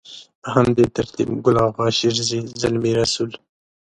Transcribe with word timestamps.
په 0.41 0.47
همدې 0.55 0.85
ترتيب 0.95 1.29
ګل 1.43 1.57
اغا 1.67 1.87
شېرزي، 1.97 2.39
زلمي 2.61 2.91
رسول. 3.01 3.31